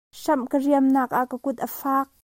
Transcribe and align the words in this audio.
Hramh 0.19 0.45
ka 0.51 0.57
riamnak 0.63 1.11
ah 1.19 1.25
ka 1.31 1.37
kut 1.43 1.57
a 1.65 1.67
faak. 1.79 2.07